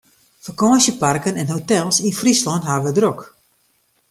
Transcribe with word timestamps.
Fakânsjeparken 0.45 1.39
en 1.41 1.51
hotels 1.55 1.97
yn 2.07 2.17
Fryslân 2.19 2.65
hawwe 2.69 2.89
it 2.91 2.97
drok. 2.97 3.19